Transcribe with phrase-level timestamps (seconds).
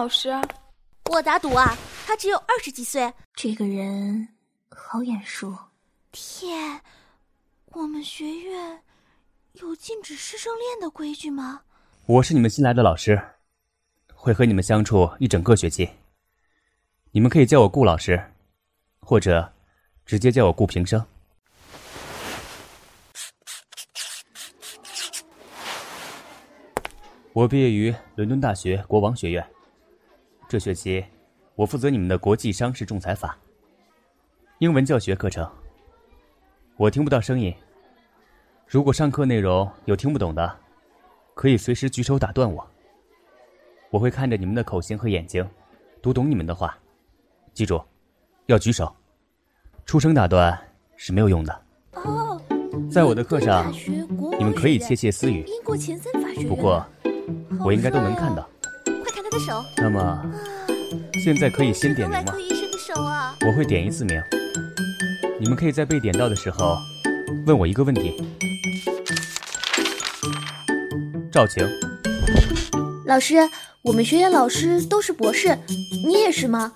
[0.00, 0.30] 老师，
[1.10, 1.76] 我打赌啊，
[2.06, 3.12] 他只有二十几岁。
[3.34, 4.26] 这个人
[4.70, 5.54] 好眼熟。
[6.10, 6.80] 天，
[7.66, 8.82] 我们学院
[9.52, 11.60] 有禁止师生恋的规矩吗？
[12.06, 13.20] 我是你们新来的老师，
[14.14, 15.86] 会和你们相处一整个学期。
[17.10, 18.18] 你们可以叫我顾老师，
[19.00, 19.52] 或者
[20.06, 21.06] 直接叫我顾平生。
[27.34, 29.46] 我毕业于伦敦大学国王学院。
[30.50, 31.04] 这学期，
[31.54, 33.38] 我负责你们的国际商事仲裁法
[34.58, 35.48] 英文教学课程。
[36.76, 37.54] 我听不到声音，
[38.66, 40.56] 如果上课内容有听不懂的，
[41.34, 42.68] 可以随时举手打断我。
[43.90, 45.48] 我会看着你们的口型和眼睛，
[46.02, 46.76] 读懂你们的话。
[47.54, 47.80] 记住，
[48.46, 48.92] 要举手，
[49.86, 50.60] 出声打断
[50.96, 51.62] 是没有用的。
[51.92, 52.42] 哦，
[52.90, 53.72] 在我的课上，
[54.36, 55.44] 你们可以窃窃私语。
[55.46, 56.48] 英国前三法学院。
[56.48, 56.84] 不过。
[57.64, 58.48] 我应该都能看到，
[59.76, 60.22] 那么，
[61.24, 62.24] 现在可以先点名吗？
[62.26, 63.36] 外科医生的手啊！
[63.46, 64.20] 我会点一次名，
[65.38, 66.76] 你们可以在被点到的时候
[67.46, 68.14] 问我一个问题。
[71.32, 71.66] 赵晴，
[73.06, 73.36] 老师，
[73.82, 75.56] 我们学院老师都是博士，
[76.04, 76.72] 你也是吗？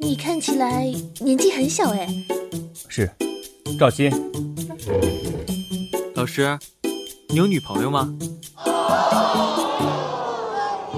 [0.00, 0.84] 你看起来
[1.20, 2.08] 年纪很小哎。
[2.88, 3.10] 是，
[3.78, 4.10] 赵鑫。
[6.14, 6.58] 老师，
[7.28, 8.08] 你有女朋友吗？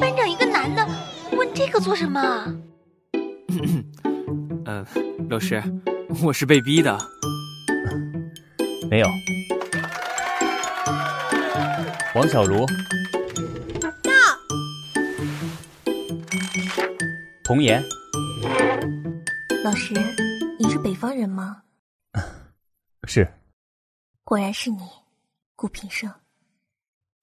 [0.01, 0.29] 班长
[1.55, 2.20] 这个做什么？
[4.66, 4.84] 嗯，
[5.30, 5.62] 老师，
[6.24, 6.98] 我是被逼的。
[8.91, 9.06] 没有。
[12.16, 12.66] 王小茹。
[13.80, 13.91] 到。
[17.44, 17.82] 童言。
[19.62, 19.94] 老师，
[20.59, 21.62] 你是北方人吗？
[23.06, 23.26] 是。
[24.25, 24.78] 果然是你，
[25.54, 26.12] 顾平生。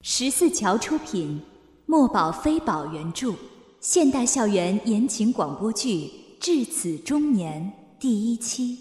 [0.00, 1.40] 十四桥出品，
[1.86, 3.34] 墨宝非宝原著，
[3.82, 6.04] 现代校园言情广播剧
[6.38, 7.60] 《至此中年》
[8.00, 8.78] 第一期。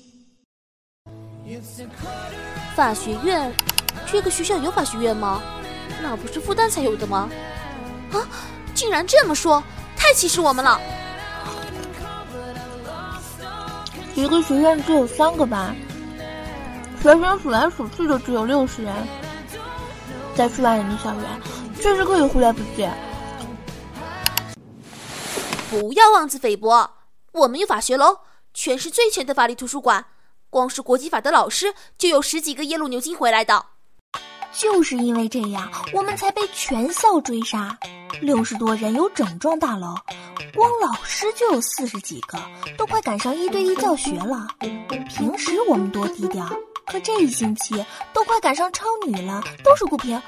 [2.75, 3.51] 法学院，
[4.06, 5.41] 这个学校有法学院吗？
[6.03, 7.28] 那不是复旦才有的吗？
[8.11, 8.22] 啊，
[8.75, 9.63] 竟然这么说，
[9.97, 10.79] 太歧视我们了！
[14.13, 15.75] 一个学院只有三个班，
[17.01, 18.94] 学生数来数去就只有六十人。
[20.35, 21.23] 在数万人的校园，
[21.81, 22.88] 确实可以忽略不计。
[25.72, 26.92] 不要妄自菲薄，
[27.32, 28.18] 我们有法学楼，
[28.54, 30.06] 全市最全的法律图书馆，
[30.50, 33.68] 光是国际法的老师就有十几个耶鲁牛津回来的。
[34.52, 37.78] 就是因为这样，我们才被全校追杀。
[38.22, 39.96] 六十多人有整幢大楼，
[40.54, 42.38] 光老师就有四十几个，
[42.78, 44.46] 都快赶上一对一教学了。
[45.08, 46.46] 平时我们多低调。
[46.86, 47.74] 可这一星期
[48.12, 50.22] 都快赶上超女了，都是顾平，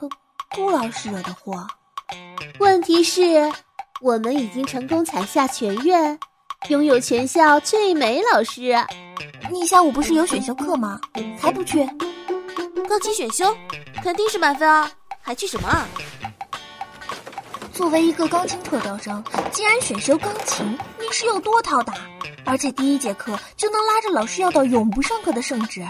[0.00, 0.08] 呃，
[0.56, 1.64] 顾老师惹的祸。
[2.58, 3.52] 问题是，
[4.02, 6.18] 我们已经成功踩下全院，
[6.68, 8.74] 拥有全校最美老师。
[9.48, 11.00] 你下午不是有选修课吗？
[11.40, 11.88] 还不去？
[12.88, 13.56] 钢琴选修，
[14.02, 14.90] 肯定是满分啊！
[15.20, 15.86] 还去什么啊？
[17.72, 21.94] 作为一个钢琴特招生，竟然选修钢琴，你是有多讨打？
[22.44, 25.80] 而且第一节课就能拉着老师要到永不上课的圣旨，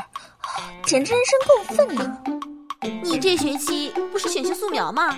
[0.85, 2.19] 简直人神共愤呐！
[3.03, 5.17] 你这学期不是选修素描吗？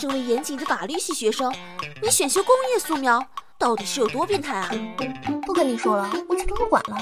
[0.00, 1.52] 身为严谨的法律系学生，
[2.00, 3.20] 你选修工业素描，
[3.58, 4.70] 到底是有多变态啊？
[5.44, 6.96] 不跟你说了，我去图书馆了。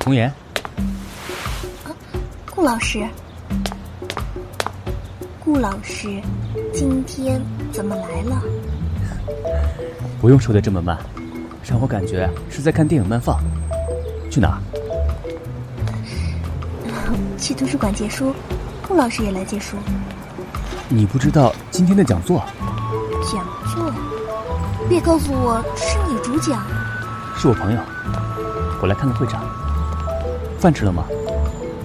[0.00, 0.28] 童言，
[1.84, 1.94] 啊，
[2.50, 3.06] 顾老师，
[5.38, 6.20] 顾老师，
[6.74, 7.40] 今天
[7.72, 8.42] 怎么来了？
[10.20, 10.98] 不用说的这么慢，
[11.62, 13.38] 让我感觉是在看电影慢放。
[14.30, 14.58] 去哪？
[17.38, 18.34] 去图书馆借书。
[18.86, 19.76] 顾老师也来借书。
[20.88, 22.44] 你不知道今天的讲座？
[23.22, 23.92] 讲座？
[24.88, 26.62] 别告诉我是你主讲。
[27.36, 27.80] 是我朋友，
[28.82, 29.44] 我来看看会场。
[30.58, 31.04] 饭吃了吗？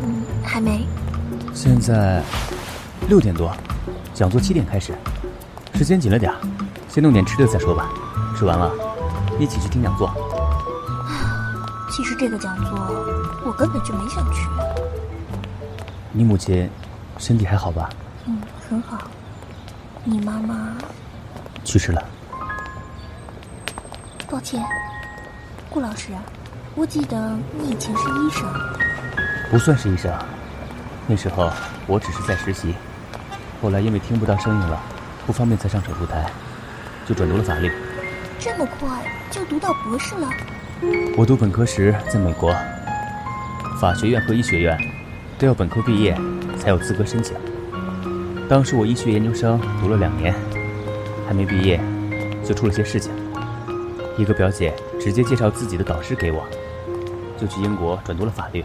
[0.03, 0.85] 嗯，还没。
[1.53, 2.21] 现在
[3.07, 3.55] 六点多，
[4.13, 4.93] 讲座七点开始，
[5.75, 6.33] 时间紧了点
[6.95, 7.89] 先弄点吃的再说吧。
[8.37, 8.71] 吃完了，
[9.37, 10.09] 一起去听讲座。
[11.91, 12.71] 其实这个讲座
[13.45, 14.47] 我根本就没想去。
[16.13, 16.69] 你母亲
[17.17, 17.89] 身体还好吧？
[18.27, 18.39] 嗯，
[18.69, 18.97] 很好。
[20.05, 20.71] 你妈妈
[21.65, 22.01] 去世了。
[24.29, 24.63] 抱歉，
[25.69, 26.13] 顾老师。
[26.75, 28.45] 我记得你以前是医生，
[29.51, 30.17] 不算是医生。
[31.07, 31.51] 那时候
[31.87, 32.73] 我只是在实习，
[33.61, 34.79] 后来因为听不到声音了，
[35.27, 36.31] 不方便再上手术台，
[37.07, 37.71] 就转读了法律。
[38.39, 38.89] 这么快
[39.31, 40.29] 就读到博士了？
[41.17, 42.53] 我读本科时在美国，
[43.79, 44.77] 法学院和医学院
[45.37, 46.15] 都要本科毕业
[46.59, 47.35] 才有资格申请。
[48.47, 50.35] 当时我医学研究生读了两年，
[51.27, 51.79] 还没毕业
[52.43, 53.11] 就出了些事情。
[54.17, 56.45] 一个表姐直接介绍自己的导师给我，
[57.39, 58.63] 就去英国转读了法律。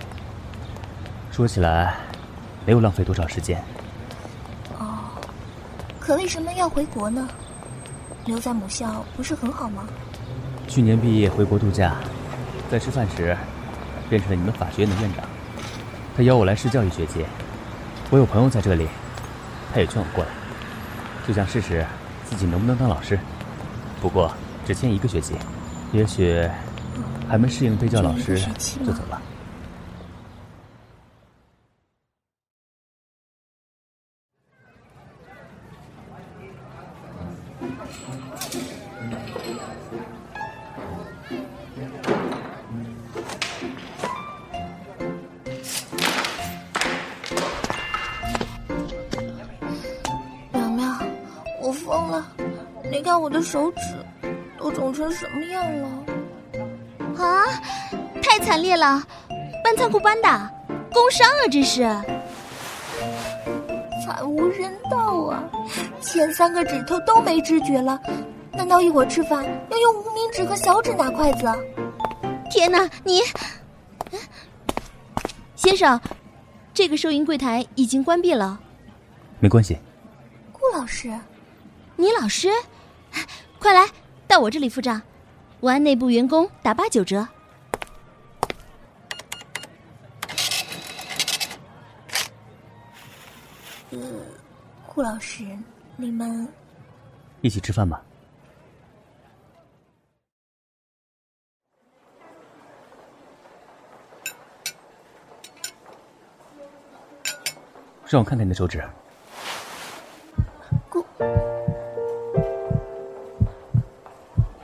[1.30, 1.96] 说起来，
[2.66, 3.62] 没有浪费多少时间。
[4.78, 4.98] 哦，
[5.98, 7.26] 可为什么要回国呢？
[8.26, 9.84] 留在母校不是很好吗？
[10.68, 11.96] 去年毕业回国度假，
[12.70, 13.36] 在吃饭时
[14.08, 15.24] 认识了你们法学院的院长，
[16.16, 17.24] 他邀我来试教一学期。
[18.10, 18.86] 我有朋友在这里，
[19.72, 20.30] 他也劝我过来，
[21.26, 21.84] 就想试试
[22.24, 23.18] 自己能不能当老师。
[24.00, 24.32] 不过
[24.64, 25.34] 只签一个学期，
[25.92, 26.48] 也许
[27.28, 28.38] 还没适应被叫老师
[28.84, 29.20] 就走了。
[59.70, 60.50] 搬仓库搬的，
[60.92, 61.82] 工伤啊，这是！
[64.04, 65.44] 惨无人道啊！
[66.00, 67.96] 前三个指头都没知觉了，
[68.50, 71.46] 难道一会儿吃饭要用无名指和小指拿筷子？
[72.50, 73.20] 天哪，你，
[75.54, 76.00] 先生，
[76.74, 78.58] 这个收银柜台已经关闭了。
[79.38, 79.78] 没关系，
[80.50, 81.16] 顾老师，
[81.94, 82.48] 你老师，
[83.60, 83.86] 快来
[84.26, 85.00] 到我这里付账，
[85.60, 87.24] 我按内部员工打八九折。
[95.00, 95.42] 顾老师，
[95.96, 96.46] 你们
[97.40, 98.02] 一起吃饭吧。
[108.10, 108.84] 让我看看你的手指。
[110.90, 111.00] 顾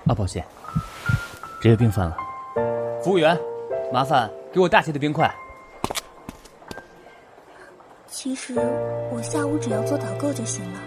[0.05, 0.45] 啊，抱歉，
[1.63, 2.15] 职业病犯了。
[3.03, 3.35] 服务员，
[3.91, 5.35] 麻烦给我大些的冰块。
[8.47, 8.61] 其实
[9.11, 10.81] 我下午只要做导购就行了。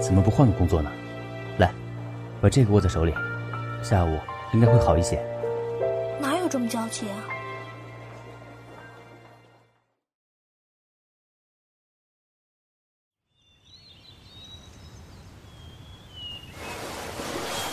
[0.00, 0.90] 怎么不换个工作呢？
[1.58, 1.70] 来，
[2.40, 3.12] 把这个握在手里，
[3.82, 4.18] 下午
[4.54, 5.22] 应该会好一些。
[6.18, 7.24] 哪有这么娇气啊？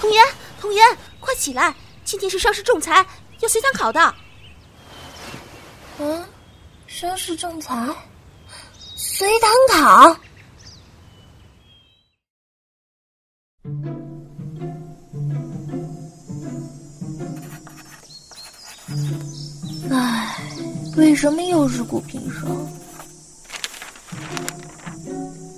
[0.02, 0.26] 童言，
[0.60, 0.86] 童言，
[1.22, 1.74] 快起来！
[2.04, 3.06] 今天是上市仲裁，
[3.40, 4.14] 要随堂考的。
[6.94, 7.76] 嗯，商事仲裁，
[8.96, 10.16] 随堂考。
[19.90, 20.38] 唉，
[20.96, 22.68] 为什么又是古平生？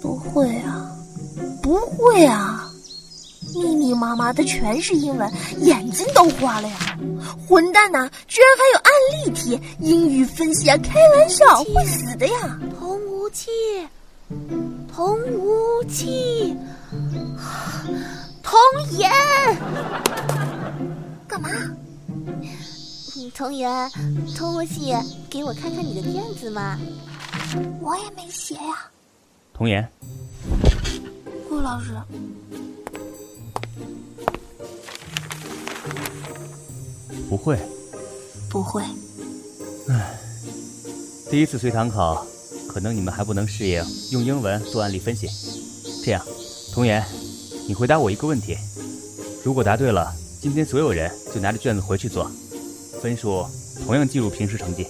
[0.02, 0.90] 不会啊，
[1.62, 2.65] 不会啊！
[3.96, 6.98] 密密麻麻的全是英文，眼睛都花了呀！
[7.48, 8.92] 混蛋呐、居然还有案
[9.26, 10.78] 例题，英语分析啊！
[10.84, 12.60] 开玩笑，会死的呀！
[12.78, 13.50] 童无忌，
[14.94, 16.56] 童无忌，
[18.44, 18.60] 童
[18.92, 19.10] 言，
[21.28, 21.50] 干嘛？
[23.18, 23.90] 嗯，童言，
[24.38, 24.94] 童无忌，
[25.30, 26.78] 给我看看你的卷子嘛。
[27.82, 28.90] 我也没写呀。
[29.54, 29.88] 童言，
[31.48, 31.92] 顾老师，
[37.36, 37.60] 不会。
[38.50, 38.82] 不会，
[41.30, 42.26] 第一次随堂考，
[42.70, 45.30] 可能你们还不能适应用英文做案例分析。
[46.02, 46.26] 这样，
[46.74, 47.06] 童言，
[47.68, 48.58] 你回答我一个问题，
[49.44, 52.32] 如果答对了，今天所有人就拿着卷子回去做，
[53.02, 53.46] 分数
[53.86, 54.88] 同样计入平时成绩。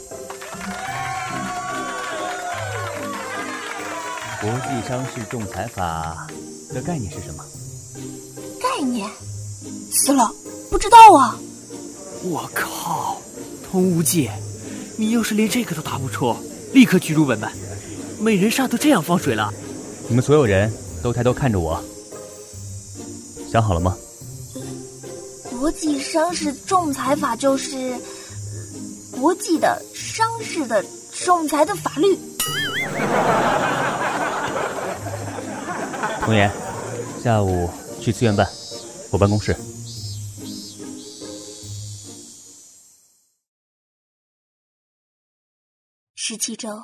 [4.40, 6.28] 国际商事仲裁法
[6.72, 7.44] 的概念是什么？
[8.62, 9.10] 概念，
[9.92, 10.32] 死了，
[10.70, 11.40] 不知道啊。
[12.28, 13.22] 我靠，
[13.70, 14.28] 童无忌，
[14.98, 16.36] 你要是连这个都答不出，
[16.74, 17.48] 立刻驱逐本本。
[18.20, 19.54] 美人煞都这样放水了，
[20.08, 21.80] 你们所有人都抬头看着我，
[23.52, 23.96] 想好了吗？
[25.52, 27.96] 国际商事仲裁法就是
[29.12, 32.18] 国际的商事的仲裁的法律。
[36.22, 36.50] 童言，
[37.24, 37.70] 下午
[38.02, 38.48] 去资源办，
[39.12, 39.56] 我办公室。
[46.28, 46.82] 十七周，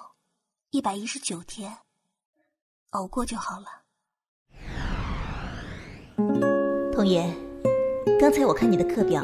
[0.69, 1.75] 一百一十九天，
[2.91, 3.65] 熬过就好了。
[6.91, 7.35] 童言，
[8.19, 9.23] 刚才我看你的课表，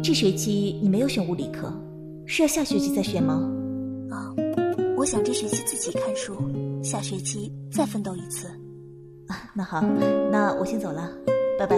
[0.00, 1.72] 这学期你没有选物理课，
[2.24, 3.34] 是要下学期再选吗？
[4.12, 4.30] 啊，
[4.96, 6.36] 我想这学期自己看书，
[6.80, 8.46] 下学期再奋斗一次。
[9.26, 9.80] 啊，那好，
[10.30, 11.10] 那我先走了，
[11.58, 11.76] 拜拜。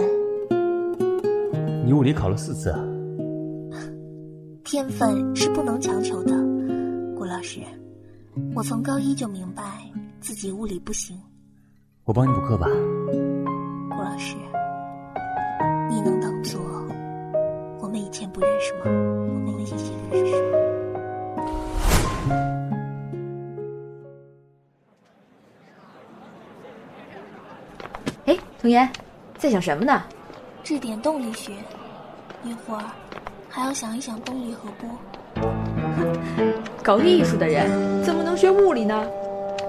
[1.83, 2.79] 你物理考了四次啊？
[4.63, 6.50] 天分是不能强求的，顾
[7.31, 7.61] 老师，
[8.53, 9.63] 我从高一就明白
[10.19, 11.17] 自己物理不行。
[12.03, 12.67] 我帮你补课吧。
[13.89, 14.35] 顾老师，
[15.89, 16.59] 你能当做
[17.79, 18.81] 我们以前不认识吗？
[18.83, 19.77] 我们以前
[20.11, 20.57] 认识吗？
[28.25, 28.91] 哎，童言，
[29.37, 30.03] 在想什么呢？
[30.65, 31.53] 质点动力学，
[32.43, 32.83] 一会儿
[33.47, 34.89] 还要想一想动力和波。
[36.83, 37.69] 搞艺术的人
[38.03, 39.05] 怎么能学物理呢？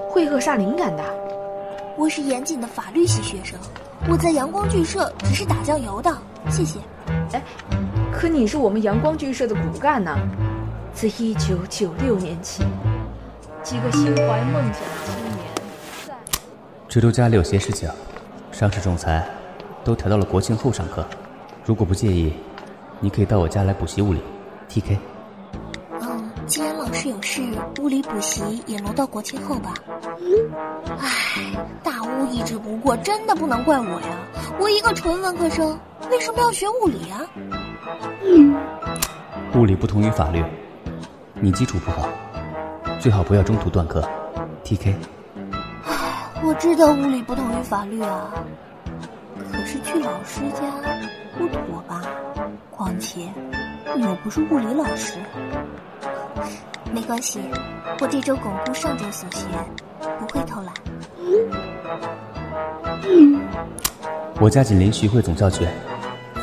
[0.09, 1.03] 会扼杀灵感的。
[1.97, 3.57] 我是严谨的法律系学生，
[4.09, 6.11] 我在阳光剧社只是打酱油的。
[6.49, 6.79] 谢谢。
[7.31, 7.41] 哎，
[8.11, 10.15] 可你是我们阳光剧社的骨干呢。
[10.93, 12.63] 自一九九六年起，
[13.63, 15.37] 几个心怀梦想的青年
[16.07, 16.13] 在。
[16.87, 17.89] 这周家里有些事情，
[18.51, 19.25] 上市仲裁
[19.83, 21.03] 都调到了国庆后上课。
[21.65, 22.33] 如果不介意，
[22.99, 24.19] 你可以到我家来补习物理
[24.69, 24.97] ，TK。
[27.33, 29.73] 老师有事，物理补习也挪到国庆后吧。
[30.99, 31.09] 唉，
[31.83, 34.07] 大巫一直不过，真的不能怪我呀。
[34.59, 35.79] 我一个纯文科生，
[36.11, 37.25] 为什么要学物理啊？
[39.55, 40.43] 物理不同于法律，
[41.41, 42.07] 你基础不好，
[42.99, 44.07] 最好不要中途断课
[44.63, 44.93] ，TK。
[45.85, 45.91] 唉，
[46.43, 48.31] 我知道物理不同于法律啊，
[49.51, 50.61] 可是去老师家
[51.35, 51.99] 不妥吧？
[52.69, 53.27] 况且
[53.95, 55.17] 你又不是物理老师。
[56.93, 57.39] 没关系，
[58.01, 59.47] 我这周巩固上周所学，
[60.19, 60.71] 不会偷懒。
[64.39, 65.67] 我家紧邻徐汇总校区，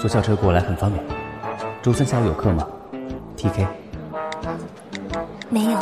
[0.00, 1.02] 坐校车过来很方便。
[1.80, 2.66] 周三下午有课吗
[3.36, 3.64] ？TK。
[5.48, 5.78] 没有，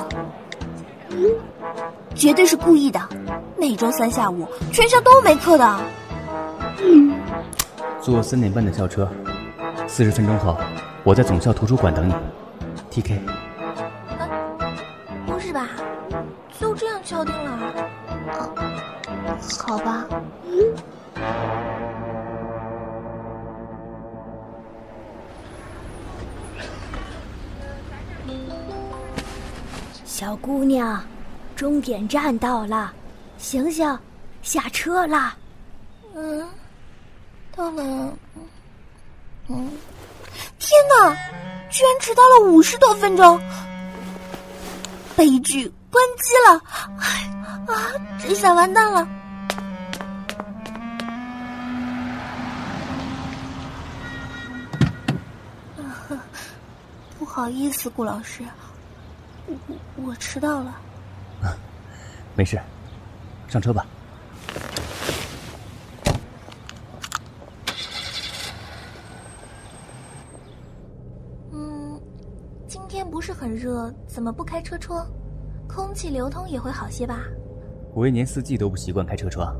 [2.14, 3.00] 绝对是故意的。
[3.56, 5.80] 每周三下午全校都没课的。
[8.02, 9.08] 坐三点半的校车，
[9.86, 10.56] 四十分钟后
[11.04, 12.14] 我在总校图书馆等你
[12.90, 13.18] ，TK。
[31.78, 32.92] 终点站到了，
[33.38, 33.98] 醒醒，
[34.42, 35.36] 下车啦！
[36.12, 36.44] 嗯，
[37.54, 37.82] 到了。
[39.46, 39.70] 嗯，
[40.58, 41.14] 天哪，
[41.70, 43.40] 居然迟到了五十多分钟！
[45.16, 46.60] 悲剧，关机了！
[46.98, 47.30] 哎
[47.72, 49.08] 啊，这下完蛋了！
[57.20, 58.42] 不好意思，顾老师，
[59.46, 59.56] 我
[60.02, 60.74] 我迟到了。
[62.38, 62.56] 没事，
[63.48, 63.84] 上车吧。
[71.50, 72.00] 嗯，
[72.68, 75.04] 今天不是很热，怎么不开车窗？
[75.66, 77.24] 空气流通也会好些吧？
[77.92, 79.52] 我一年四季都不习惯开车窗，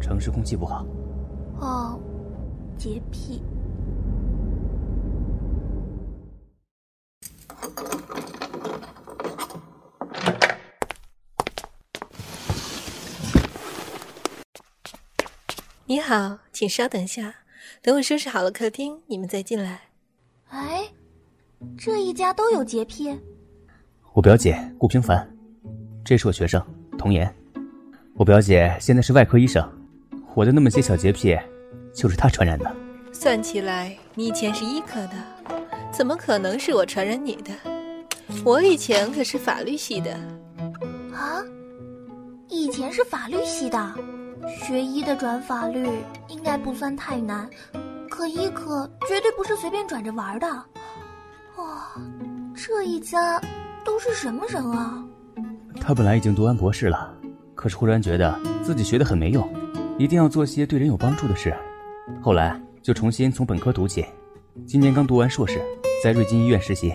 [0.00, 0.86] 城市空气不好。
[1.60, 2.00] 哦，
[2.78, 3.42] 洁癖。
[15.90, 17.34] 你好，请稍等一下，
[17.80, 19.80] 等我收拾好了客厅，你们再进来。
[20.50, 20.84] 哎，
[21.78, 23.18] 这一家都有洁癖。
[24.12, 25.26] 我表姐顾平凡，
[26.04, 26.62] 这是我学生
[26.98, 27.34] 童言。
[28.12, 29.66] 我表姐现在是外科医生，
[30.34, 31.34] 我的那么些小洁癖，
[31.94, 32.70] 就是她传染的。
[33.10, 35.14] 算起来，你以前是医科的，
[35.90, 37.50] 怎么可能是我传染你的？
[38.44, 40.12] 我以前可是法律系的。
[41.14, 41.42] 啊，
[42.50, 43.94] 以前是法律系的，
[44.46, 45.88] 学医的转法律
[46.28, 47.48] 应该不算太难，
[48.08, 50.46] 可医科绝对不是随便转着玩的。
[51.56, 51.92] 哇，
[52.54, 53.40] 这一家
[53.84, 55.04] 都是什么人啊？
[55.80, 57.14] 他本来已经读完博士了，
[57.54, 59.48] 可是忽然觉得自己学的很没用，
[59.98, 61.54] 一定要做些对人有帮助的事，
[62.20, 64.04] 后来就重新从本科读起。
[64.66, 65.60] 今年刚读完硕士，
[66.02, 66.94] 在瑞金医院实习。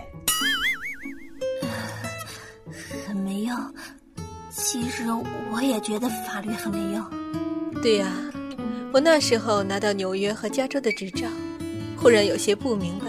[5.83, 7.05] 觉得法律很没用。
[7.81, 8.07] 对呀、
[8.91, 11.27] 我那时候拿到纽约和加州的执照，
[11.97, 13.05] 忽然有些不明白，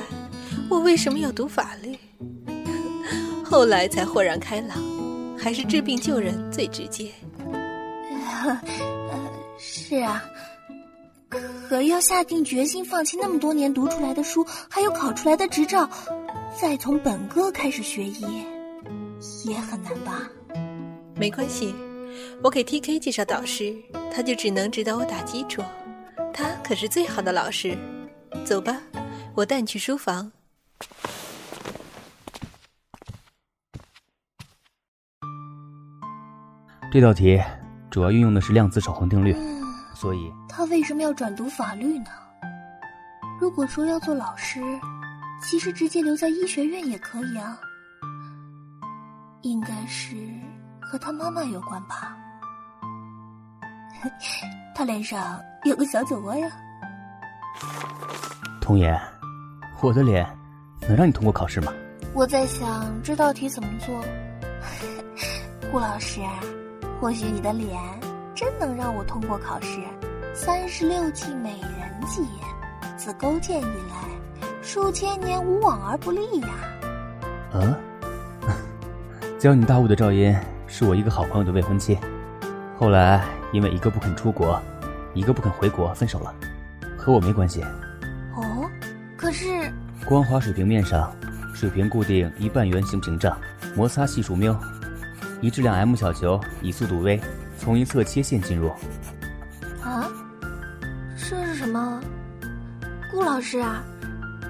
[0.69, 1.97] 我为什么要读法律。
[3.45, 4.77] 后来才豁然开朗，
[5.39, 7.11] 还是治病救人最直接。
[8.45, 8.61] 呃，
[9.59, 10.25] 是啊，
[11.29, 11.39] 可
[11.69, 15.89] 可要下定决心放弃那么多年读出来的书，还有考出来的执照，
[16.61, 18.25] 再从本科开始学医，
[19.45, 20.29] 也很难吧？
[21.17, 21.73] 没关系，
[22.45, 23.75] 我给 TK 介绍导师，
[24.15, 25.63] 他就只能指导我打基础，
[26.31, 27.75] 他可是最好的老师。
[28.45, 28.77] 走吧，
[29.35, 30.31] 我带你去书房。
[36.93, 37.41] 这道题
[37.91, 39.35] 主要运用的是量子守恒定律，
[39.95, 42.11] 所以他为什么要转读法律呢？
[43.41, 44.61] 如果说要做老师，
[45.43, 47.59] 其实直接留在医学院也可以啊。
[49.41, 50.15] 应该是
[50.79, 52.14] 和他妈妈有关吧？
[54.75, 56.49] 他脸上有个小酒窝呀。
[58.61, 58.99] 童言，
[59.81, 60.27] 我的脸
[60.89, 61.73] 能让你通过考试吗？
[62.13, 64.05] 我在想这道题怎么做。
[65.73, 66.21] 顾老师。
[67.01, 67.79] 或许你的脸
[68.35, 69.81] 真能让我通过考试。
[70.33, 72.23] 三十六计，美人计，
[72.97, 76.49] 自勾践以来，数千年无往而不利呀。
[77.53, 77.75] 嗯，
[79.39, 80.35] 教你大雾的赵音
[80.67, 81.99] 是我一个好朋友的未婚妻，
[82.79, 83.23] 后来
[83.55, 84.61] 因为一个不肯出国，
[85.15, 86.35] 一个不肯回国分手了，
[86.99, 87.63] 和我没关系。
[88.35, 88.69] 哦，
[89.17, 89.73] 可是
[90.05, 91.15] 光滑水平面上，
[91.55, 93.39] 水平固定一半圆形屏障，
[93.77, 94.59] 摩擦系数缪。
[95.41, 97.21] 一质量 m 小球以速度 v
[97.57, 98.71] 从一侧切线进入。
[99.81, 100.11] 啊，
[101.17, 102.01] 这是什么？
[103.13, 103.85] 顾老师啊，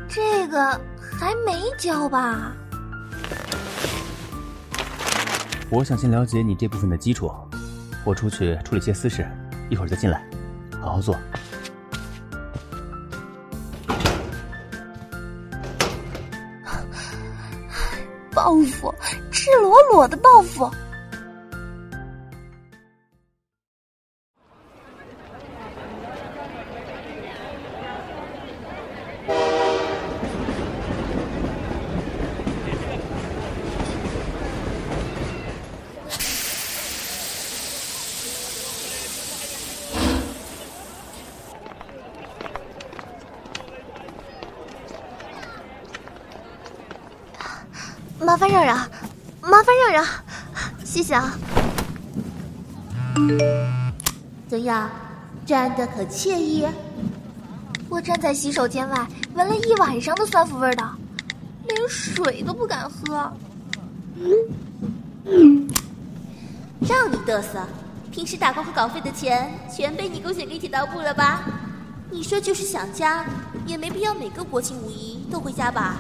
[0.09, 2.53] 这个还没教吧？
[5.69, 7.31] 我想先了解你这部分的基础，
[8.05, 9.27] 我出去处理些私事，
[9.71, 10.23] 一会儿再进来，
[10.81, 11.17] 好好做。
[18.33, 18.95] 报复，
[19.31, 20.71] 赤裸裸的报复。
[48.35, 48.77] 麻烦让让，
[49.43, 50.05] 麻烦让让，
[50.85, 51.39] 谢谢啊。
[54.49, 54.91] 怎样，
[55.47, 56.67] 站的可惬意？
[57.89, 60.97] 我站在洗手间外，闻了一晚上的酸腐味道，
[61.69, 63.33] 连水都不敢喝。
[66.81, 67.65] 让你嘚瑟，
[68.11, 71.43] 平时打工和稿费的钱全被你勾选给铁道部了吧？
[72.11, 73.25] 你说就是想家，
[73.65, 75.99] 也没必要每个国庆五一都回家吧？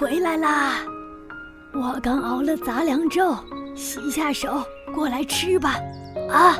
[0.00, 0.78] 回来啦！
[1.74, 3.36] 我刚熬了杂粮粥，
[3.76, 4.62] 洗下手，
[4.94, 5.78] 过来吃吧。
[6.30, 6.56] 啊！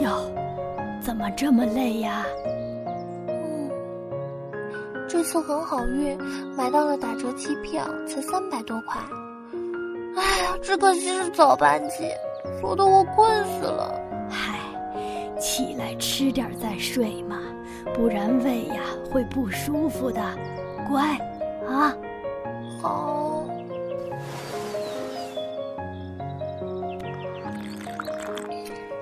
[0.00, 0.32] 哟，
[1.02, 2.24] 怎么这么累呀？
[3.28, 3.70] 嗯，
[5.06, 6.16] 这次很好运，
[6.56, 8.98] 买到了打折机票，才三百多块。
[10.16, 12.08] 哎呀，只可惜是早班机，
[12.58, 14.00] 说的我困死了。
[15.42, 17.40] 嗨，起来吃点再睡嘛，
[17.92, 20.22] 不然胃呀会不舒服的。
[20.88, 21.18] 乖，
[21.68, 21.92] 啊。
[22.80, 23.44] 好，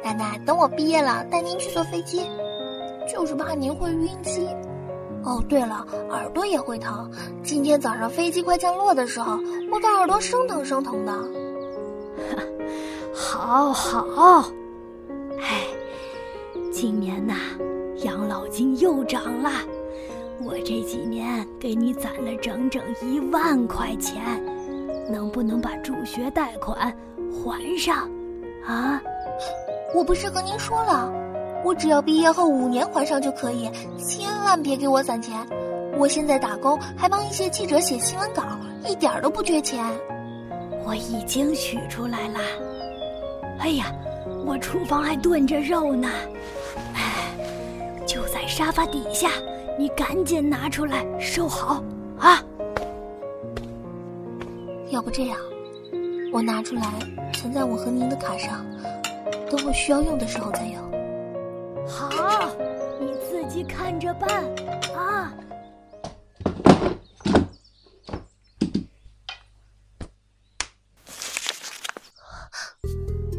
[0.03, 2.23] 奶奶，等我毕业了，带您去坐飞机，
[3.07, 4.49] 就是怕您会晕机。
[5.23, 7.11] 哦，对了，耳朵也会疼。
[7.43, 9.39] 今天早上飞机快降落的时候，
[9.71, 11.13] 我的耳朵生疼生疼的。
[13.13, 14.45] 好 好，哎，
[16.71, 17.35] 今年呐，
[18.05, 19.51] 养老金又涨了。
[20.43, 24.23] 我这几年给你攒了整整一万块钱，
[25.11, 26.95] 能不能把助学贷款
[27.31, 28.09] 还上？
[28.67, 29.03] 啊！
[29.95, 31.13] 我不是和您说了，
[31.65, 35.37] 我只要毕业后五年还上就可以，千万别给我攒钱。
[35.99, 38.43] 我现在打工，还帮一些记者写新闻稿，
[38.89, 39.85] 一点都不缺钱。
[40.87, 42.39] 我已经取出来了。
[43.59, 43.93] 哎呀，
[44.47, 46.09] 我厨房还炖着肉呢，
[48.61, 49.31] 沙发底下。
[49.79, 51.83] 你赶紧拿出来收好
[52.19, 52.45] 啊！
[54.91, 55.39] 要不这样，
[56.31, 56.83] 我拿出来
[57.33, 58.63] 存在我和您的卡上，
[59.51, 61.89] 等我需要用的时候再用。
[61.89, 62.51] 好，
[63.01, 64.45] 你自己看着办
[64.95, 65.33] 啊！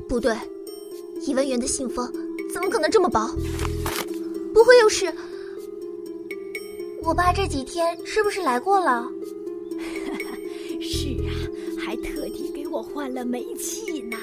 [0.09, 0.35] 不对，
[1.27, 2.11] 一万元的信封
[2.51, 3.29] 怎么可能这么薄？
[4.61, 5.11] 不会又是……
[7.01, 9.09] 我爸这几天是不是来过了？
[10.79, 11.33] 是啊，
[11.83, 14.15] 还特地给我换了煤气呢。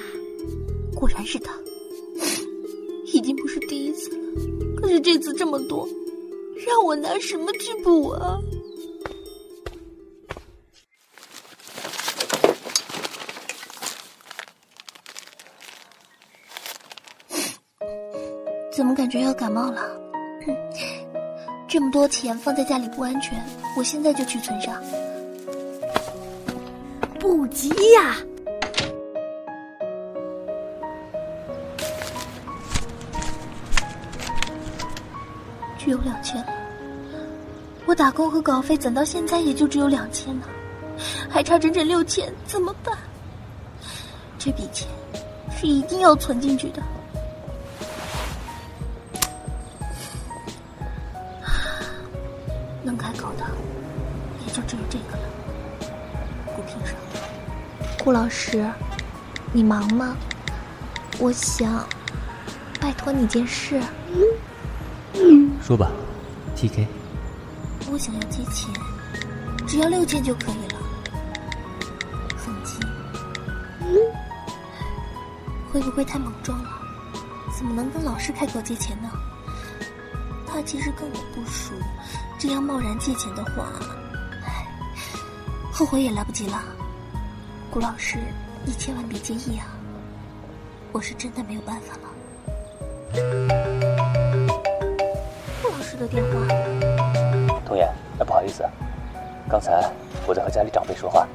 [0.95, 1.53] 果然是他，
[3.07, 4.17] 已经不是第一次了。
[4.77, 5.85] 可是这次这么多，
[6.65, 8.39] 让我拿什么去补啊？
[18.71, 20.08] 怎么感觉要感冒了？
[21.79, 23.41] 这么多钱放在家里不安全，
[23.77, 24.75] 我现在就去存上。
[27.17, 28.17] 不急呀。
[35.77, 36.47] 只有两千了，
[37.85, 40.47] 我打工和稿费攒到现在也就只有两千呢，
[41.29, 42.93] 还差整整六千，怎么办？
[44.37, 44.85] 这笔钱
[45.57, 46.83] 是一定要存进去的。
[58.29, 58.71] 顾老师，
[59.51, 60.15] 你忙吗？
[61.17, 61.83] 我想
[62.79, 63.81] 拜托你件事。
[65.63, 65.89] 说吧
[66.55, 66.87] ，T.K。
[67.91, 68.71] 我想要借钱，
[69.67, 70.79] 只要六千就可以了。
[75.73, 76.69] 会不会太莽撞了？
[77.57, 79.09] 怎么能跟老师开口借钱呢？
[80.45, 81.73] 他其实跟我不熟，
[82.37, 83.65] 这样贸然借钱的话，
[85.73, 86.63] 后悔也来不及了。
[87.71, 88.17] 顾老师，
[88.65, 89.67] 你千万别介意啊，
[90.91, 92.09] 我是真的没有办法了。
[95.61, 96.31] 顾老师的电话，
[97.67, 98.67] 童言，那不好意思，
[99.47, 99.87] 刚才
[100.25, 101.27] 我在和家里长辈说话，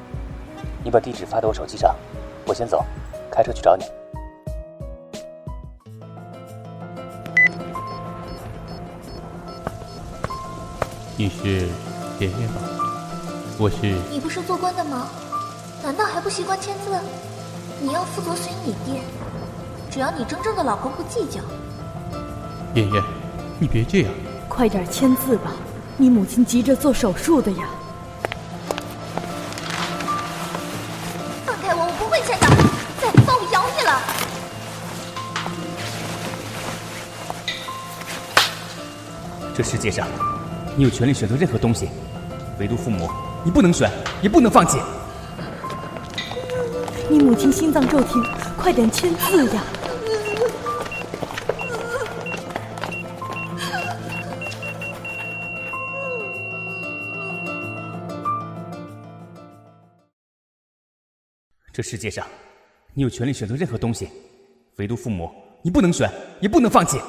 [0.83, 1.95] 你把地址发到我手机上，
[2.45, 2.83] 我先走，
[3.31, 3.85] 开车去找你。
[11.17, 11.69] 你是
[12.19, 12.61] 爷爷吗？
[13.57, 13.87] 我是。
[14.11, 15.07] 你不是做官的吗？
[15.85, 16.89] 难道还不习惯签字？
[17.79, 18.99] 你要负责随你爹，
[19.91, 21.39] 只要你真正的老公不计较。
[22.73, 23.03] 爷爷，
[23.59, 24.11] 你别这样。
[24.49, 25.51] 快点签字吧，
[25.95, 27.65] 你母亲急着做手术的呀！
[31.45, 32.47] 放开我，我不会签的！
[32.99, 34.01] 再不放，我咬你了！
[39.55, 40.07] 这世界上，
[40.75, 41.89] 你有权利选择任何东西，
[42.59, 43.07] 唯独父母，
[43.43, 43.87] 你不能选，
[44.23, 44.79] 也不能放弃。
[47.07, 48.21] 你母亲心脏骤停，
[48.57, 49.63] 快点签字呀！
[61.71, 62.25] 这世界上，
[62.93, 64.09] 你有权利选择任何东西，
[64.77, 65.29] 唯独父母，
[65.61, 66.09] 你不能选，
[66.41, 66.99] 也不能放弃。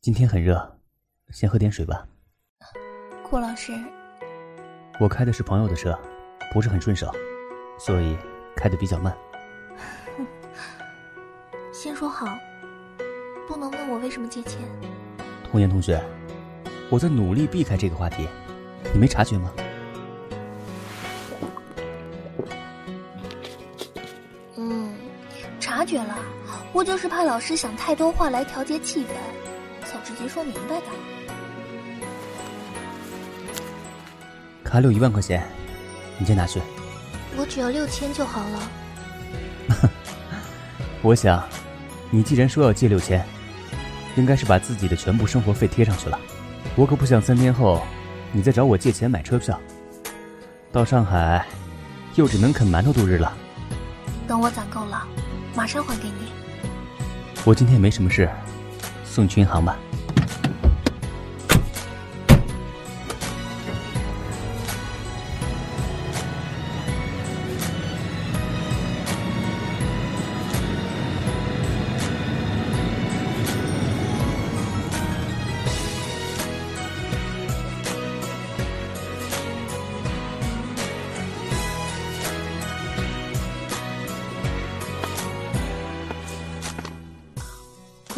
[0.00, 0.78] 今天很热，
[1.30, 2.06] 先喝点水吧。
[3.28, 3.72] 顾老师，
[5.00, 5.98] 我开的是朋友的车，
[6.52, 7.10] 不是很顺手，
[7.78, 8.16] 所以
[8.54, 9.16] 开的比较慢。
[11.72, 12.26] 先说好，
[13.48, 14.60] 不能问我为什么借钱。
[15.50, 16.00] 童言同学，
[16.88, 18.28] 我在努力避开这个话题。
[18.92, 19.52] 你没察觉吗？
[24.56, 24.94] 嗯，
[25.58, 26.16] 察觉了。
[26.72, 29.08] 我就是怕老师想太多话来调节气氛，
[29.86, 30.86] 想直接说明白的。
[34.72, 35.46] 卡里有一万块钱，
[36.16, 36.58] 你先拿去。
[37.36, 39.88] 我只要六千就好了。
[41.02, 41.46] 我想，
[42.10, 43.22] 你既然说要借六千，
[44.16, 46.18] 应该是把自己的全部生活费贴上去了。
[46.74, 47.82] 我可不想三天后。
[48.34, 49.60] 你再找我借钱买车票，
[50.72, 51.44] 到上海
[52.14, 53.30] 又只能啃馒头度日了。
[54.26, 55.06] 等我攒够了，
[55.54, 56.32] 马上还给你。
[57.44, 58.26] 我今天没什么事，
[59.04, 59.76] 送去银行吧。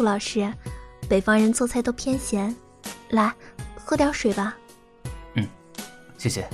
[0.05, 0.53] 老师，
[1.09, 2.55] 北方人做菜都偏咸，
[3.09, 3.33] 来
[3.75, 4.55] 喝点水吧。
[5.33, 5.45] 嗯，
[6.17, 6.47] 谢谢。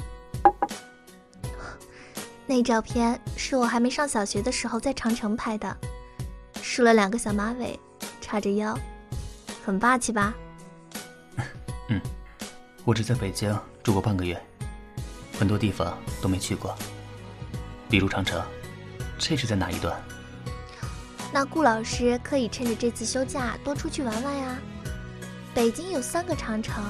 [2.48, 5.78] 那照片是我还没上小学的时候在长城拍的，
[6.62, 7.78] 梳了两个小马尾，
[8.22, 8.78] 叉着腰，
[9.66, 10.34] 很霸气吧？
[11.90, 12.02] 嗯，
[12.86, 14.42] 我只在北京住过半个月，
[15.38, 16.74] 很多地方都没去过，
[17.90, 18.42] 比如长城，
[19.18, 20.02] 这是在哪一段？
[21.32, 24.58] 那顾老师可以趁着这次休假多出去玩玩呀。
[25.54, 26.84] 北京有三个长城，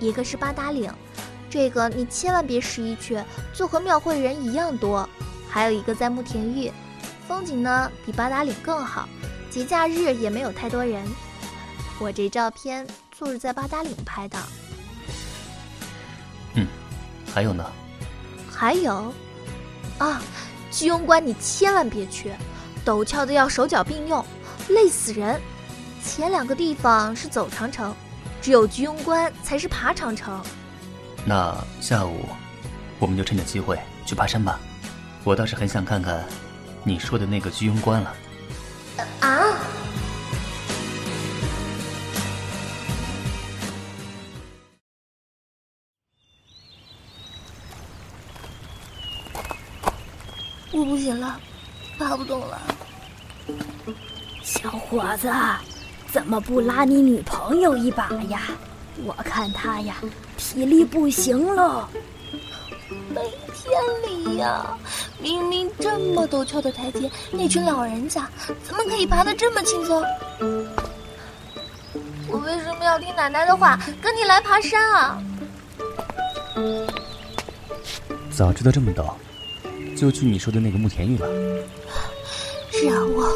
[0.00, 0.92] 一个是八达岭，
[1.50, 3.20] 这个你千万别十一去，
[3.52, 5.08] 就和庙会人一样多。
[5.48, 6.72] 还有一个在慕田峪，
[7.26, 9.08] 风景呢比八达岭更好，
[9.50, 11.04] 节假日也没有太多人。
[11.98, 12.86] 我这照片
[13.18, 14.38] 就是在八达岭拍的。
[16.54, 16.66] 嗯，
[17.34, 17.64] 还有呢？
[18.50, 19.12] 还有，
[19.98, 20.20] 啊，
[20.70, 22.32] 居庸关你千万别去。
[22.84, 24.24] 陡峭的要手脚并用，
[24.68, 25.40] 累死人。
[26.02, 27.94] 前两个地方是走长城，
[28.40, 30.40] 只有居庸关才是爬长城。
[31.24, 32.24] 那下午
[32.98, 34.58] 我们就趁着机会去爬山吧。
[35.24, 36.24] 我倒是很想看看
[36.82, 38.14] 你说的那个居庸关了。
[39.20, 39.54] 啊！
[50.70, 51.40] 我不行了。
[51.98, 52.60] 爬不动了，
[54.42, 55.28] 小伙子，
[56.12, 58.42] 怎么不拉你女朋友一把呀？
[59.04, 59.96] 我看她呀，
[60.36, 61.88] 体力不行了。
[63.10, 63.20] 没
[63.52, 64.64] 天理呀！
[65.20, 68.28] 明明这么陡峭的台阶，那群老人家
[68.62, 70.02] 怎么可以爬得这么轻松？
[72.28, 75.22] 我为什么要听奶奶的话，跟你来爬山啊？
[78.30, 79.12] 早知道这么陡，
[79.96, 81.28] 就去你说的那个慕田峪了。
[82.80, 83.28] 是啊，我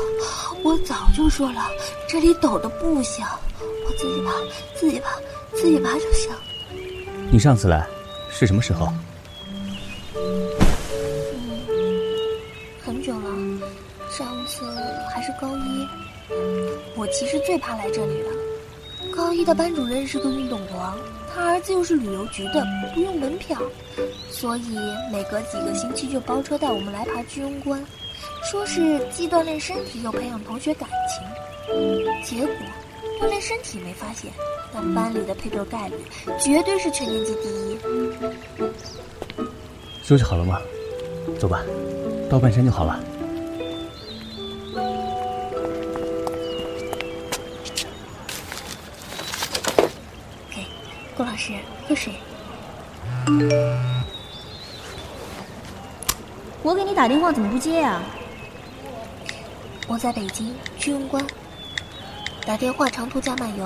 [0.62, 1.68] 我早就说了，
[2.06, 3.26] 这里陡的不行，
[3.58, 4.30] 我自己爬，
[4.76, 5.10] 自己爬，
[5.52, 6.30] 自己爬就行。
[7.28, 7.84] 你上次来
[8.30, 8.86] 是什么时候？
[10.14, 10.48] 嗯，
[12.84, 13.68] 很久了，
[14.16, 14.64] 上次
[15.12, 15.88] 还是高一。
[16.94, 18.30] 我其实最怕来这里了。
[19.12, 20.96] 高一的班主任是个运动狂，
[21.34, 23.58] 他儿子又是旅游局的，不用门票，
[24.30, 24.78] 所以
[25.10, 27.84] 每隔几个星期就包车带我们来爬居庸关。
[28.50, 31.22] 说是既锻炼身体又培养同学感情，
[32.22, 32.54] 结果
[33.20, 34.30] 锻炼身体没发现，
[34.72, 35.94] 但班里的配对概率
[36.38, 37.78] 绝对是全年级第一。
[40.02, 40.60] 休息好了吗？
[41.38, 41.62] 走吧，
[42.28, 43.00] 到半山就好了。
[50.50, 50.66] 给，
[51.16, 51.52] 顾老师
[51.88, 52.12] 喝水。
[56.62, 58.00] 我给你打电话怎么不接呀？
[59.88, 61.24] 我在北京居庸关，
[62.46, 63.64] 打电话长途加漫游，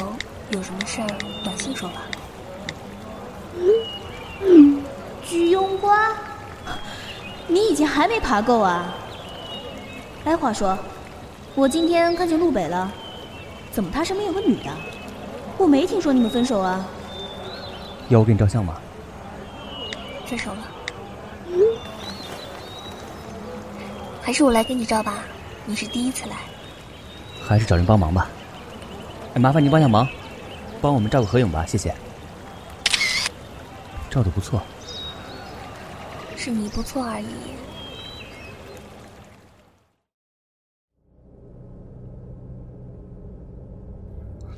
[0.51, 1.07] 有什么事儿
[1.45, 2.03] 短信说吧。
[5.23, 6.17] 居庸关，
[7.47, 8.95] 你以前还没爬够啊？
[10.25, 10.77] 哎，话说，
[11.55, 12.91] 我今天看见路北了，
[13.71, 14.71] 怎么他身边有个女的？
[15.59, 16.85] 我没听说你们分手啊？
[18.09, 18.81] 要我给你照相吗？
[20.25, 20.59] 分手了。
[24.27, 25.23] 还是我来给你照吧。
[25.65, 26.35] 你是第一次来，
[27.41, 28.29] 还是找人帮忙吧。
[29.35, 30.05] 哎，麻烦您帮下忙，
[30.81, 31.95] 帮我们照个合影吧，谢谢。
[34.11, 34.61] 照的不错，
[36.37, 37.27] 是你不错而已。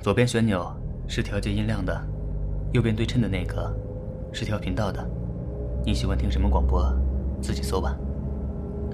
[0.01, 0.67] 左边旋钮
[1.07, 2.03] 是调节音量的，
[2.73, 3.71] 右边对称的那个
[4.33, 5.07] 是调频道的。
[5.85, 6.91] 你喜欢听什么广播，
[7.43, 7.95] 自己搜吧。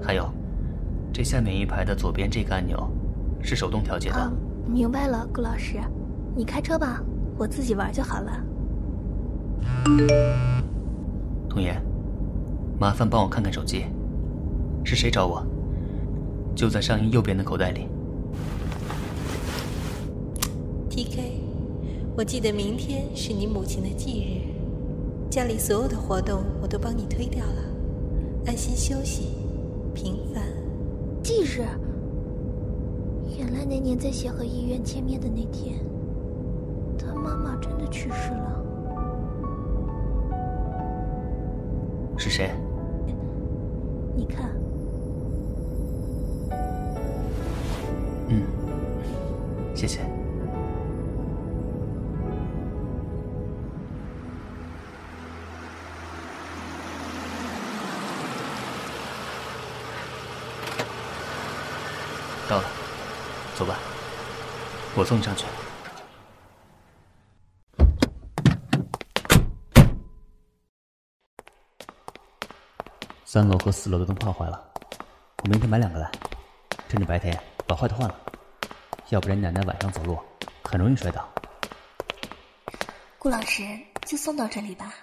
[0.03, 0.29] 还有。
[1.15, 2.91] 这下面一排的左边这个按钮，
[3.41, 4.33] 是手动调节的。
[4.67, 5.79] 明白了，顾老师，
[6.35, 7.01] 你开车吧，
[7.39, 8.45] 我自己玩就好了。
[11.49, 11.81] 童言，
[12.81, 13.85] 麻烦帮我看看手机，
[14.85, 15.47] 是谁找我？
[16.53, 17.87] 就在上衣右边的口袋里。
[20.91, 21.41] T.K，
[22.17, 27.63] 我记得明天是你母亲的忌日，家里所有的活动我都帮你推掉了，
[28.47, 29.29] 安心休息，
[29.95, 30.44] 平凡。
[31.55, 31.67] 忌日，
[33.39, 35.79] 原来那年在协和医院见面的那天，
[36.99, 38.61] 他妈妈真的去世了。
[42.17, 42.51] 是谁？
[44.17, 44.51] 你看。
[48.29, 48.43] 嗯，
[49.77, 50.01] 谢谢。
[65.05, 65.45] 我送你上去。
[73.27, 74.73] 三楼和四楼的灯泡坏了，
[75.43, 76.11] 我明天买两个来，
[76.89, 78.19] 趁着白天把坏的换了。
[79.11, 80.19] 要不然奶奶晚上走路
[80.63, 81.29] 很容易摔倒。
[83.19, 83.63] 顾老师，
[84.07, 84.95] 就送到这里吧，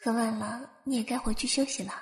[0.00, 1.92] 很晚了，你也该回去休息了。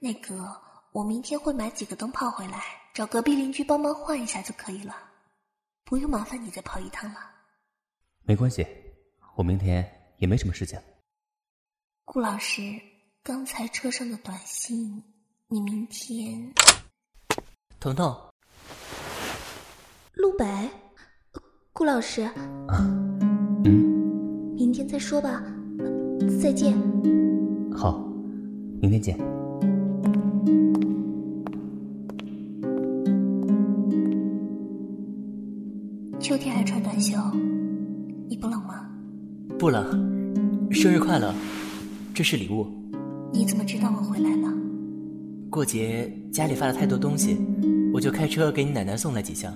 [0.00, 2.60] 那个，我明天会买几个灯泡回来，
[2.92, 4.96] 找隔壁邻居帮忙换一下就可以了，
[5.88, 7.18] 不用麻烦你再跑一趟了。
[8.24, 8.66] 没关系，
[9.36, 10.78] 我明天也没什么事情。
[12.04, 12.60] 顾老师，
[13.22, 15.02] 刚才车上的短信，
[15.46, 16.52] 你明天？
[17.80, 18.14] 彤彤，
[20.12, 20.44] 陆北，
[21.72, 22.28] 顾老师，
[22.68, 25.42] 嗯，明天再说吧，
[26.42, 26.76] 再见。
[27.74, 27.98] 好，
[28.82, 29.16] 明天见。
[36.28, 37.16] 秋天还穿短袖，
[38.28, 38.86] 你不冷吗？
[39.58, 39.82] 不冷，
[40.70, 41.32] 生日快乐，
[42.12, 42.66] 这是礼物。
[43.32, 44.52] 你怎么知道我回来了？
[45.48, 47.38] 过节家里发了太多东西，
[47.94, 49.50] 我就开车给你奶奶送了几箱。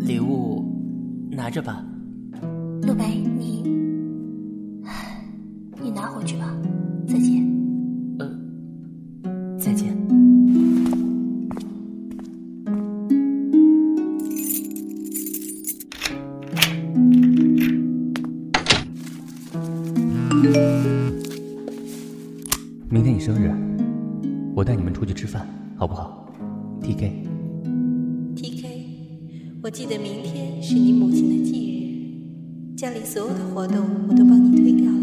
[0.00, 0.64] 礼物，
[1.30, 1.86] 拿着吧。
[2.82, 3.04] 陆北，
[3.38, 3.62] 你，
[5.80, 6.52] 你拿回去吧。
[7.06, 7.55] 再见。
[29.66, 34.95] 我记得明天是你母亲的忌日，家里所有的活动我都帮你推掉。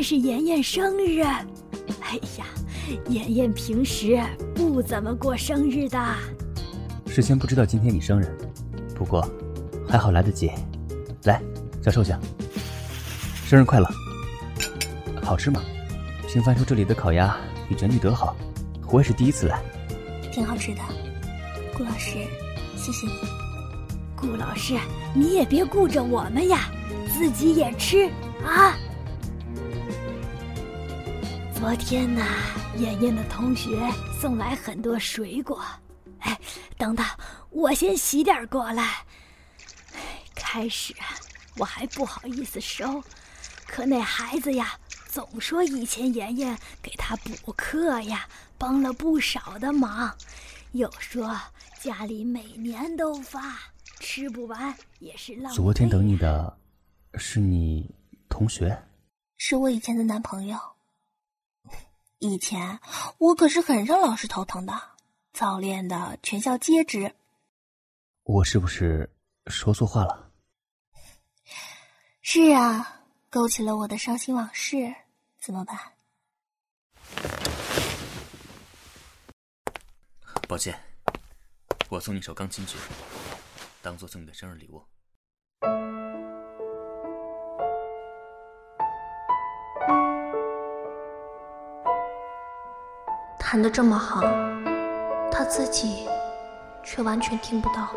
[0.00, 2.46] 天是妍妍生日，哎呀，
[3.10, 4.18] 妍妍平时
[4.54, 6.16] 不怎么过生日的。
[7.06, 8.34] 事先不知道今天你生日，
[8.94, 9.22] 不过
[9.86, 10.50] 还好来得及。
[11.24, 11.42] 来，
[11.84, 12.18] 小寿星，
[13.44, 13.86] 生日快乐！
[15.22, 15.60] 好吃吗？
[16.26, 17.36] 听翻说这里的烤鸭
[17.68, 18.34] 比全聚德好，
[18.90, 19.60] 我也是第一次来。
[20.32, 20.80] 挺好吃的，
[21.76, 22.16] 顾老师，
[22.74, 23.12] 谢谢你。
[24.16, 24.78] 顾老师，
[25.12, 26.70] 你也别顾着我们呀，
[27.12, 28.10] 自己也吃
[28.42, 28.74] 啊。
[31.60, 32.24] 昨天呢，
[32.78, 33.78] 妍妍的同学
[34.18, 35.62] 送来很多水果，
[36.20, 36.40] 哎，
[36.78, 37.04] 等等，
[37.50, 39.04] 我先洗点过来。
[40.34, 40.94] 开始
[41.58, 43.04] 我还不好意思收，
[43.66, 44.74] 可那孩子呀，
[45.10, 50.16] 总说以前妍妍给他补课呀，帮了不少的忙，
[50.72, 51.38] 又说
[51.78, 53.58] 家里每年都发，
[54.00, 55.56] 吃不完也是浪费。
[55.56, 56.58] 昨天等你的，
[57.16, 57.94] 是你
[58.30, 58.82] 同学？
[59.36, 60.58] 是我以前的男朋友。
[62.22, 62.78] 以前
[63.16, 64.78] 我可是很让老师头疼的，
[65.32, 67.14] 早恋的全校皆知。
[68.24, 69.10] 我是不是
[69.46, 70.30] 说错话了？
[72.20, 74.94] 是啊，勾起了我的伤心往事，
[75.40, 75.78] 怎么办？
[80.46, 80.78] 抱歉，
[81.88, 82.76] 我送你首钢琴曲，
[83.80, 84.84] 当做送你的生日礼物。
[93.52, 94.20] 弹的这么好，
[95.28, 96.06] 他自己
[96.84, 97.88] 却完全听不到。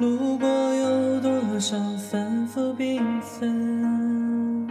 [0.00, 1.78] 路过有多少
[2.10, 4.66] 反复缤纷，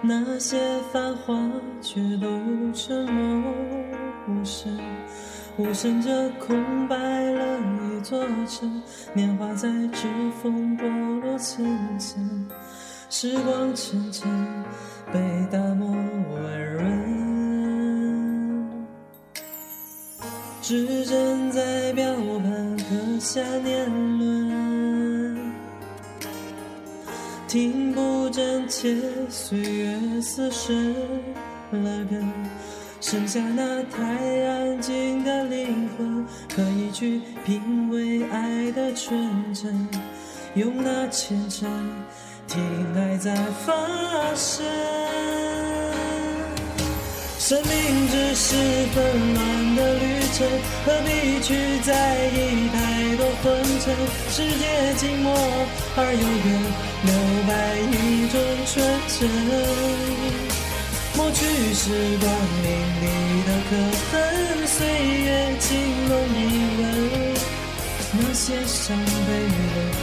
[0.00, 0.56] 那些
[0.92, 1.34] 繁华
[1.80, 2.28] 却都
[2.72, 3.52] 沉默
[4.28, 4.78] 无声，
[5.56, 8.82] 无声着空白了一座城，
[9.12, 10.08] 年华在指
[10.42, 11.64] 缝剥落层
[11.96, 12.48] 层，
[13.08, 14.28] 时光沉沉
[15.12, 15.20] 被
[15.52, 16.84] 打磨温润。
[20.60, 22.04] 指针在表
[22.42, 22.84] 盘刻
[23.20, 23.88] 下年
[24.18, 25.52] 轮，
[27.46, 30.92] 听不真切，岁月似生
[31.70, 32.28] 了根，
[33.06, 34.02] 剩下那太
[34.46, 39.86] 安静的灵魂，可以去品味爱的纯真，
[40.54, 41.68] 用那虔诚
[42.48, 42.62] 听
[42.96, 43.34] 爱在
[43.66, 43.74] 发
[44.34, 44.64] 生。
[47.38, 48.56] 生命只是
[48.94, 50.48] 纷乱的旅程，
[50.86, 53.94] 何必去在意太多昏沉？
[54.30, 55.36] 世界静默
[55.94, 56.58] 而又远，
[57.04, 57.12] 留
[57.46, 57.52] 白
[57.84, 57.92] 一
[58.32, 58.72] 种纯
[59.10, 60.53] 真。
[61.16, 61.44] 抹去
[61.74, 62.28] 时光
[62.62, 62.66] 淋
[63.00, 63.04] 漓
[63.46, 63.72] 的刻
[64.10, 65.26] 痕，岁月
[65.60, 65.68] 轻
[66.08, 66.38] 拢一
[66.80, 66.82] 吻，
[68.12, 70.02] 那些伤悲的痕。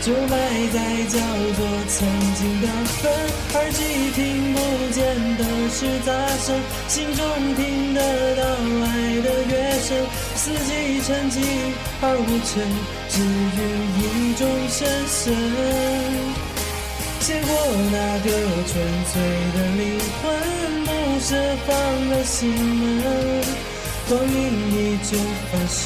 [0.00, 0.32] 就埋
[0.72, 0.76] 在
[1.08, 1.96] 叫做曾
[2.34, 2.66] 经的
[3.02, 3.10] 坟，
[3.54, 3.78] 耳机
[4.14, 4.56] 听不
[4.92, 4.98] 见
[5.36, 5.76] 的是
[6.06, 6.08] 杂
[6.38, 6.46] 声，
[6.88, 7.20] 心中
[7.56, 8.00] 听得
[8.36, 8.42] 到
[8.84, 8.86] 爱
[9.20, 9.88] 的乐声。
[10.34, 11.36] 四季沉寂
[12.00, 12.50] 而无尘，
[13.10, 13.58] 只余
[13.98, 16.47] 一种深深。
[17.20, 17.50] 写过
[17.92, 18.26] 那个
[18.66, 18.72] 纯
[19.10, 19.12] 粹
[19.54, 19.82] 的灵
[20.22, 20.24] 魂，
[20.84, 20.88] 不
[21.20, 21.26] 舍
[21.66, 21.70] 放
[22.10, 23.02] 了心门，
[24.08, 24.36] 光阴
[24.72, 25.18] 依旧
[25.52, 25.76] 翻身。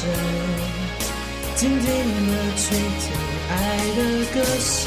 [1.55, 3.05] 静静的去听
[3.49, 3.51] 爱
[3.95, 3.99] 的
[4.33, 4.83] 歌声，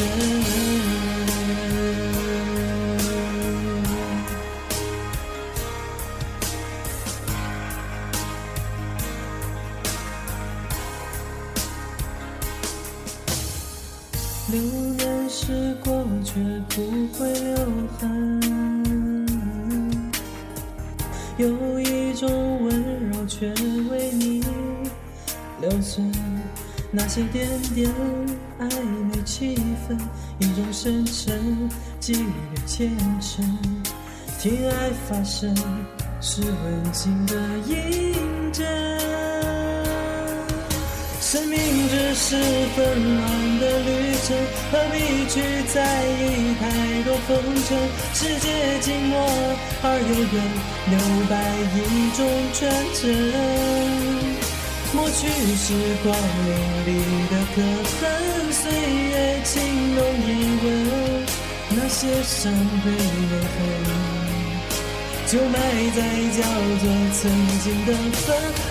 [22.17, 23.49] 种温柔却
[23.91, 24.43] 为你
[25.61, 26.11] 留存。
[26.91, 27.93] 那些点点
[28.59, 29.57] 暧昧气
[29.87, 29.99] 氛，
[30.39, 31.69] 一种深沉，
[32.01, 32.33] 几缕
[32.65, 32.91] 虔
[33.21, 33.45] 诚。
[34.39, 35.55] 听爱发声，
[36.21, 37.35] 是温情的
[37.67, 38.15] 印
[38.53, 39.56] 证。
[41.37, 41.59] 生命
[41.91, 42.35] 只是
[42.75, 42.79] 纷
[43.19, 43.91] 乱的旅
[44.25, 44.35] 程，
[44.73, 44.97] 何必
[45.29, 45.35] 去
[45.67, 46.65] 在意太
[47.03, 47.37] 多风
[47.69, 47.77] 尘？
[48.15, 48.49] 世界
[48.81, 49.21] 静默
[49.83, 50.35] 而又远，
[50.89, 50.97] 留
[51.29, 51.37] 白
[51.77, 51.79] 一
[52.17, 52.19] 种
[52.55, 52.59] 纯
[52.95, 53.05] 真。
[54.95, 55.29] 抹去
[55.59, 55.67] 时
[56.03, 56.09] 光
[56.47, 56.49] 淋
[56.87, 56.89] 漓
[57.29, 57.55] 的刻
[58.01, 58.03] 痕，
[58.51, 59.13] 岁月
[59.45, 59.53] 轻
[59.95, 60.27] 浓一
[60.65, 60.65] 吻，
[61.69, 62.51] 那些伤
[62.83, 63.61] 悲泪痕，
[65.27, 65.59] 就埋
[65.91, 66.01] 在
[66.39, 66.43] 叫
[66.81, 66.87] 做
[67.19, 67.21] 曾
[67.59, 68.25] 经的坟。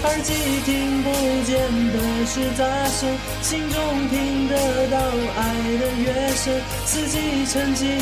[0.03, 0.32] 耳机
[0.64, 1.10] 听不
[1.43, 1.51] 见
[1.91, 3.01] 的是杂声，
[3.41, 3.76] 心中
[4.10, 4.56] 听得
[4.88, 4.97] 到
[5.36, 5.41] 爱
[5.78, 6.43] 的乐声。
[6.86, 7.99] 四季沉寂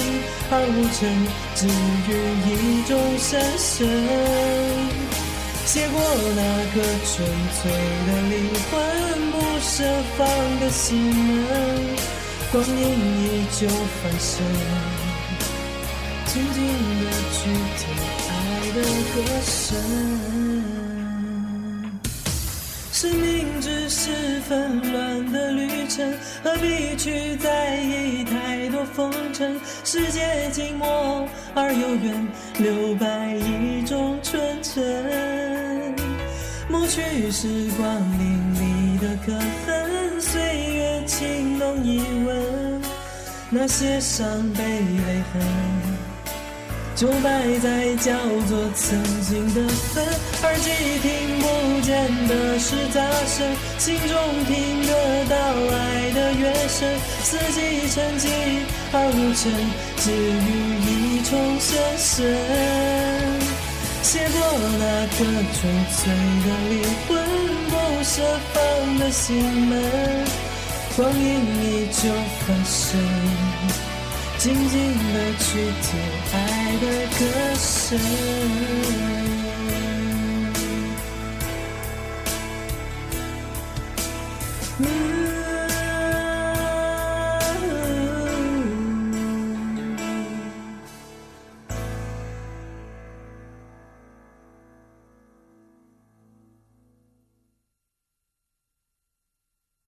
[0.52, 1.02] 而无尘，
[1.56, 2.10] 只于
[2.46, 3.68] 一种深深。
[5.66, 5.98] 写过
[6.36, 6.42] 那
[6.74, 6.76] 颗
[7.08, 7.14] 纯
[7.56, 7.72] 粹
[8.06, 8.34] 的灵
[8.70, 8.72] 魂，
[9.32, 9.74] 不设
[10.18, 10.22] 防
[10.60, 11.50] 的心门，
[12.52, 12.72] 光阴
[13.24, 14.32] 依旧翻身，
[16.28, 16.58] 静静
[17.02, 17.38] 的去
[17.80, 17.82] 听
[18.74, 19.78] 的歌声。
[22.92, 26.14] 生命只是纷乱的旅程，
[26.44, 29.60] 何必去在意太多风尘？
[29.84, 32.28] 世界静默而又远，
[32.60, 35.94] 留白一种纯真。
[36.70, 39.34] 抹去时光淋漓的刻
[39.68, 40.42] 痕，岁
[40.74, 42.82] 月轻浓一吻，
[43.50, 45.83] 那些伤悲泪痕。
[47.04, 48.14] 就埋在叫
[48.48, 50.02] 做曾经的坟，
[50.44, 50.70] 耳机
[51.02, 51.92] 听不见
[52.30, 53.46] 的是杂声，
[53.78, 54.56] 心中听
[54.88, 55.36] 得到
[55.76, 56.88] 爱的乐声。
[57.22, 58.24] 四季沉寂
[58.94, 59.52] 而无尘，
[59.98, 60.48] 只于
[60.88, 62.08] 一重深深。
[64.02, 64.40] 写过
[64.80, 65.60] 那颗纯
[65.92, 66.00] 粹
[66.46, 66.74] 的灵
[67.10, 67.12] 魂，
[67.68, 67.72] 不
[68.06, 68.14] 设
[68.54, 68.56] 防
[69.00, 69.72] 的心门，
[70.96, 71.28] 光阴
[71.66, 72.08] 依旧
[72.48, 72.98] 翻身。
[74.40, 74.78] 静静
[75.14, 75.46] 的去
[75.82, 76.00] 听
[76.34, 76.38] 爱
[76.80, 79.23] 的歌声。